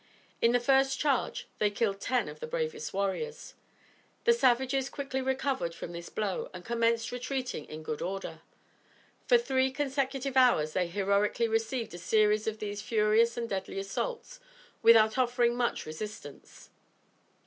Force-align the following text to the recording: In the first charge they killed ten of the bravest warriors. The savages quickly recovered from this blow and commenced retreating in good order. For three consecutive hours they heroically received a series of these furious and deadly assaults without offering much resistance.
In 0.41 0.51
the 0.51 0.59
first 0.59 0.97
charge 0.97 1.47
they 1.59 1.69
killed 1.69 2.01
ten 2.01 2.27
of 2.27 2.39
the 2.39 2.47
bravest 2.47 2.91
warriors. 2.91 3.53
The 4.23 4.33
savages 4.33 4.89
quickly 4.89 5.21
recovered 5.21 5.75
from 5.75 5.91
this 5.91 6.09
blow 6.09 6.49
and 6.55 6.65
commenced 6.65 7.11
retreating 7.11 7.65
in 7.65 7.83
good 7.83 8.01
order. 8.01 8.41
For 9.27 9.37
three 9.37 9.69
consecutive 9.69 10.35
hours 10.35 10.73
they 10.73 10.87
heroically 10.87 11.47
received 11.47 11.93
a 11.93 11.99
series 11.99 12.47
of 12.47 12.57
these 12.57 12.81
furious 12.81 13.37
and 13.37 13.47
deadly 13.47 13.77
assaults 13.77 14.39
without 14.81 15.19
offering 15.19 15.55
much 15.55 15.85
resistance. 15.85 16.71